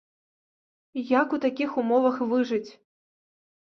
І 1.01 1.05
як 1.21 1.27
у 1.39 1.41
такіх 1.45 1.79
умовах 1.85 2.21
выжыць? 2.35 2.67